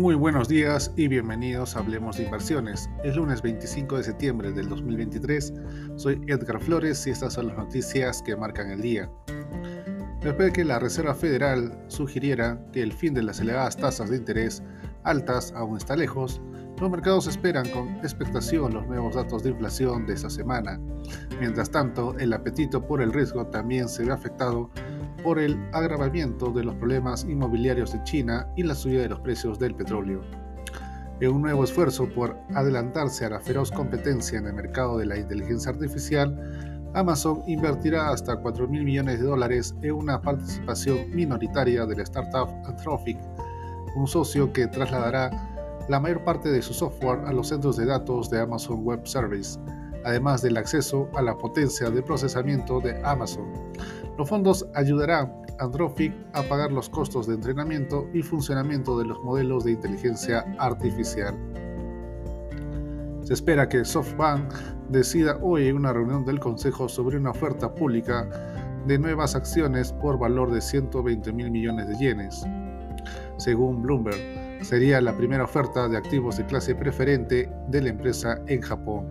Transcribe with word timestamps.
Muy 0.00 0.14
buenos 0.14 0.48
días 0.48 0.90
y 0.96 1.08
bienvenidos 1.08 1.76
a 1.76 1.80
Hablemos 1.80 2.16
de 2.16 2.22
Inversiones. 2.22 2.88
Es 3.04 3.16
lunes 3.16 3.42
25 3.42 3.98
de 3.98 4.04
septiembre 4.04 4.50
del 4.50 4.66
2023. 4.66 5.52
Soy 5.96 6.22
Edgar 6.26 6.58
Flores 6.58 7.06
y 7.06 7.10
estas 7.10 7.34
son 7.34 7.48
las 7.48 7.58
noticias 7.58 8.22
que 8.22 8.34
marcan 8.34 8.70
el 8.70 8.80
día. 8.80 9.10
Después 10.22 10.46
de 10.46 10.52
que 10.54 10.64
la 10.64 10.78
Reserva 10.78 11.14
Federal 11.14 11.84
sugiriera 11.88 12.58
que 12.72 12.80
el 12.82 12.94
fin 12.94 13.12
de 13.12 13.22
las 13.22 13.40
elevadas 13.40 13.76
tasas 13.76 14.08
de 14.08 14.16
interés 14.16 14.62
altas 15.04 15.52
aún 15.54 15.76
está 15.76 15.96
lejos, 15.96 16.40
los 16.80 16.90
mercados 16.90 17.26
esperan 17.26 17.68
con 17.68 17.96
expectación 17.96 18.72
los 18.72 18.86
nuevos 18.86 19.14
datos 19.14 19.42
de 19.42 19.50
inflación 19.50 20.06
de 20.06 20.14
esta 20.14 20.30
semana. 20.30 20.80
Mientras 21.40 21.70
tanto, 21.70 22.16
el 22.18 22.32
apetito 22.32 22.86
por 22.86 23.02
el 23.02 23.12
riesgo 23.12 23.48
también 23.48 23.86
se 23.86 24.06
ve 24.06 24.12
afectado 24.12 24.70
por 25.22 25.38
el 25.38 25.58
agravamiento 25.72 26.50
de 26.50 26.64
los 26.64 26.74
problemas 26.76 27.24
inmobiliarios 27.24 27.92
de 27.92 28.02
China 28.04 28.46
y 28.56 28.62
la 28.62 28.74
subida 28.74 29.02
de 29.02 29.08
los 29.08 29.20
precios 29.20 29.58
del 29.58 29.74
petróleo. 29.74 30.22
En 31.20 31.32
un 31.32 31.42
nuevo 31.42 31.64
esfuerzo 31.64 32.08
por 32.08 32.38
adelantarse 32.54 33.26
a 33.26 33.30
la 33.30 33.40
feroz 33.40 33.70
competencia 33.70 34.38
en 34.38 34.46
el 34.46 34.54
mercado 34.54 34.96
de 34.96 35.06
la 35.06 35.18
inteligencia 35.18 35.70
artificial, 35.70 36.80
Amazon 36.94 37.42
invertirá 37.46 38.10
hasta 38.10 38.36
4 38.36 38.66
mil 38.68 38.84
millones 38.84 39.20
de 39.20 39.26
dólares 39.26 39.74
en 39.82 39.92
una 39.92 40.20
participación 40.20 41.10
minoritaria 41.10 41.86
de 41.86 41.96
la 41.96 42.02
startup 42.02 42.48
Anthropic, 42.64 43.18
un 43.96 44.06
socio 44.06 44.52
que 44.52 44.66
trasladará 44.66 45.30
la 45.88 46.00
mayor 46.00 46.24
parte 46.24 46.50
de 46.50 46.62
su 46.62 46.72
software 46.72 47.20
a 47.26 47.32
los 47.32 47.48
centros 47.48 47.76
de 47.76 47.86
datos 47.86 48.30
de 48.30 48.40
Amazon 48.40 48.84
Web 48.84 49.06
Service, 49.06 49.58
además 50.04 50.42
del 50.42 50.56
acceso 50.56 51.08
a 51.14 51.22
la 51.22 51.36
potencia 51.36 51.90
de 51.90 52.02
procesamiento 52.02 52.80
de 52.80 53.00
Amazon. 53.04 53.52
Los 54.16 54.28
fondos 54.28 54.66
ayudarán 54.74 55.32
a 55.58 55.64
Anthropic 55.64 56.14
a 56.32 56.42
pagar 56.42 56.72
los 56.72 56.88
costos 56.88 57.26
de 57.26 57.34
entrenamiento 57.34 58.08
y 58.12 58.22
funcionamiento 58.22 58.98
de 58.98 59.06
los 59.06 59.18
modelos 59.22 59.64
de 59.64 59.72
inteligencia 59.72 60.44
artificial. 60.58 61.34
Se 63.22 63.34
espera 63.34 63.68
que 63.68 63.84
SoftBank 63.84 64.52
decida 64.88 65.38
hoy 65.40 65.68
en 65.68 65.76
una 65.76 65.92
reunión 65.92 66.24
del 66.24 66.40
Consejo 66.40 66.88
sobre 66.88 67.16
una 67.16 67.30
oferta 67.30 67.74
pública 67.74 68.28
de 68.86 68.98
nuevas 68.98 69.34
acciones 69.34 69.92
por 69.92 70.18
valor 70.18 70.50
de 70.50 70.60
120 70.60 71.32
mil 71.32 71.50
millones 71.50 71.88
de 71.88 71.96
yenes. 71.96 72.44
Según 73.36 73.82
Bloomberg, 73.82 74.40
Sería 74.62 75.00
la 75.00 75.16
primera 75.16 75.44
oferta 75.44 75.88
de 75.88 75.96
activos 75.96 76.36
de 76.36 76.44
clase 76.44 76.74
preferente 76.74 77.50
de 77.68 77.80
la 77.80 77.88
empresa 77.88 78.42
en 78.46 78.60
Japón, 78.60 79.06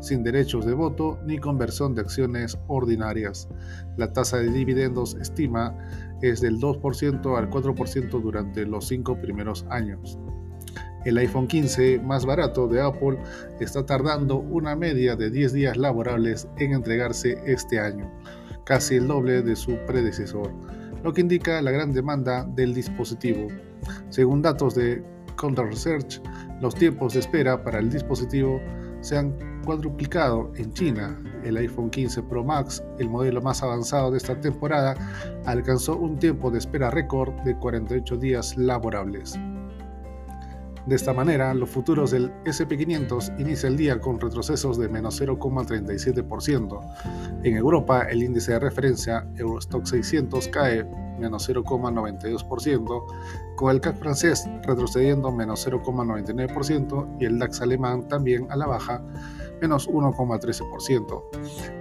sin 0.00 0.22
derechos 0.22 0.66
de 0.66 0.74
voto 0.74 1.18
ni 1.24 1.38
conversión 1.38 1.94
de 1.94 2.02
acciones 2.02 2.58
ordinarias. 2.66 3.48
La 3.96 4.12
tasa 4.12 4.38
de 4.38 4.50
dividendos 4.50 5.14
estima 5.20 5.76
es 6.22 6.40
del 6.40 6.58
2% 6.58 7.38
al 7.38 7.50
4% 7.50 8.20
durante 8.20 8.64
los 8.66 8.88
cinco 8.88 9.20
primeros 9.20 9.66
años. 9.70 10.18
El 11.04 11.18
iPhone 11.18 11.46
15 11.46 12.00
más 12.00 12.24
barato 12.24 12.66
de 12.66 12.80
Apple 12.80 13.18
está 13.60 13.84
tardando 13.84 14.38
una 14.38 14.74
media 14.74 15.16
de 15.16 15.30
10 15.30 15.52
días 15.52 15.76
laborables 15.76 16.48
en 16.58 16.72
entregarse 16.72 17.38
este 17.44 17.78
año, 17.78 18.10
casi 18.64 18.96
el 18.96 19.06
doble 19.06 19.42
de 19.42 19.54
su 19.54 19.76
predecesor, 19.86 20.50
lo 21.02 21.12
que 21.12 21.20
indica 21.20 21.60
la 21.60 21.72
gran 21.72 21.92
demanda 21.92 22.44
del 22.56 22.72
dispositivo. 22.72 23.48
Según 24.08 24.40
datos 24.40 24.74
de 24.74 25.04
Counter 25.36 25.66
Research, 25.66 26.22
los 26.62 26.74
tiempos 26.74 27.12
de 27.12 27.20
espera 27.20 27.62
para 27.62 27.80
el 27.80 27.90
dispositivo 27.90 28.58
se 29.02 29.18
han 29.18 29.36
cuadruplicado 29.64 30.52
en 30.56 30.72
China. 30.72 31.20
El 31.42 31.56
iPhone 31.56 31.90
15 31.90 32.22
Pro 32.24 32.44
Max, 32.44 32.82
el 32.98 33.08
modelo 33.08 33.42
más 33.42 33.62
avanzado 33.62 34.10
de 34.10 34.18
esta 34.18 34.40
temporada, 34.40 34.94
alcanzó 35.46 35.96
un 35.96 36.18
tiempo 36.18 36.50
de 36.50 36.58
espera 36.58 36.90
récord 36.90 37.32
de 37.42 37.56
48 37.56 38.16
días 38.16 38.56
laborables. 38.56 39.38
De 40.86 40.96
esta 40.96 41.14
manera, 41.14 41.54
los 41.54 41.70
futuros 41.70 42.10
del 42.10 42.30
SP500 42.44 43.40
inicia 43.40 43.68
el 43.68 43.78
día 43.78 43.98
con 44.00 44.20
retrocesos 44.20 44.76
de 44.76 44.90
menos 44.90 45.18
0,37%. 45.18 47.40
En 47.42 47.56
Europa, 47.56 48.02
el 48.02 48.22
índice 48.22 48.52
de 48.52 48.58
referencia 48.58 49.26
Eurostock 49.36 49.86
600 49.86 50.48
cae 50.48 50.86
menos 51.18 51.48
0,92%, 51.48 53.04
con 53.56 53.70
el 53.70 53.80
CAC 53.80 53.96
francés 53.98 54.48
retrocediendo 54.62 55.30
menos 55.32 55.66
0,99% 55.66 57.16
y 57.20 57.24
el 57.24 57.38
DAX 57.38 57.60
alemán 57.60 58.08
también 58.08 58.46
a 58.50 58.56
la 58.56 58.66
baja 58.66 59.02
menos 59.60 59.88
1,13%. 59.88 61.22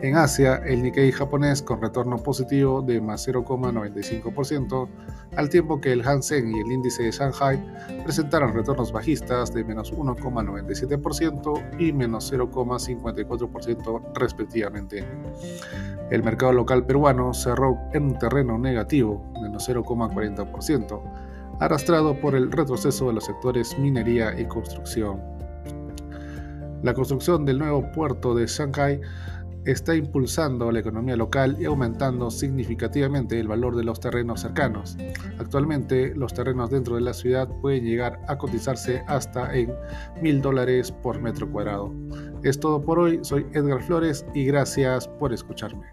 En 0.02 0.16
Asia, 0.16 0.56
el 0.66 0.84
Nikkei 0.84 1.12
japonés 1.12 1.62
con 1.62 1.82
retorno 1.82 2.18
positivo 2.18 2.82
de 2.82 3.02
más 3.02 3.28
0,95%, 3.28 4.88
al 5.36 5.50
tiempo 5.50 5.82
que 5.82 5.92
el 5.92 6.08
Hansen 6.08 6.56
y 6.56 6.60
el 6.60 6.72
índice 6.72 7.04
de 7.04 7.12
Shanghai 7.12 7.62
presentaron 8.04 8.54
retornos 8.54 8.92
bajistas 8.92 9.54
de 9.54 9.64
menos 9.64 9.94
1,97% 9.94 11.80
y 11.80 11.92
menos 11.92 12.32
0,54% 12.32 14.02
respectivamente. 14.14 15.06
El 16.10 16.24
mercado 16.24 16.54
local 16.54 16.86
peruano 16.86 17.34
cerró 17.34 17.78
en 17.94 18.18
terreno 18.18 18.58
negativo, 18.60 19.23
menos 19.42 19.68
0,40%, 19.68 21.02
arrastrado 21.60 22.20
por 22.20 22.36
el 22.36 22.52
retroceso 22.52 23.08
de 23.08 23.14
los 23.14 23.26
sectores 23.26 23.78
minería 23.78 24.40
y 24.40 24.46
construcción. 24.46 25.22
La 26.84 26.94
construcción 26.94 27.46
del 27.46 27.60
nuevo 27.60 27.90
puerto 27.94 28.36
de 28.36 28.46
Shanghai 28.46 29.00
está 29.66 29.96
impulsando 29.96 30.72
la 30.72 30.80
economía 30.80 31.16
local 31.16 31.56
y 31.60 31.66
aumentando 31.66 32.30
significativamente 32.30 33.40
el 33.40 33.48
valor 33.48 33.76
de 33.76 33.84
los 33.84 34.00
terrenos 34.00 34.42
cercanos. 34.42 34.98
Actualmente, 35.40 36.14
los 36.16 36.34
terrenos 36.34 36.70
dentro 36.70 36.96
de 36.96 37.02
la 37.02 37.14
ciudad 37.14 37.48
pueden 37.62 37.86
llegar 37.86 38.20
a 38.28 38.38
cotizarse 38.38 39.04
hasta 39.08 39.56
en 39.56 39.74
mil 40.22 40.42
dólares 40.42 40.92
por 40.92 41.22
metro 41.22 41.50
cuadrado. 41.50 41.94
Es 42.44 42.60
todo 42.60 42.82
por 42.82 43.00
hoy, 43.00 43.20
soy 43.22 43.46
Edgar 43.54 43.82
Flores 43.82 44.26
y 44.34 44.46
gracias 44.46 45.08
por 45.08 45.34
escucharme. 45.34 45.86